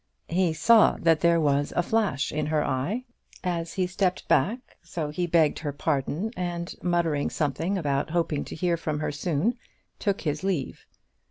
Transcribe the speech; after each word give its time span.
He 0.29 0.51
saw 0.51 0.97
that 0.99 1.19
there 1.21 1.39
was 1.39 1.71
a 1.75 1.83
flash 1.83 2.31
in 2.31 2.47
her 2.47 2.65
eye 2.65 3.05
as 3.43 3.73
he 3.75 3.85
stepped 3.85 4.27
back; 4.27 4.77
so 4.81 5.09
he 5.11 5.27
begged 5.27 5.59
her 5.59 5.71
pardon, 5.71 6.31
and 6.35 6.73
muttering 6.81 7.29
something 7.29 7.77
about 7.77 8.09
hoping 8.09 8.43
to 8.45 8.55
hear 8.55 8.77
from 8.77 8.99
her 8.99 9.11
soon, 9.11 9.59
took 9.99 10.21
his 10.21 10.43
leave. 10.43 10.87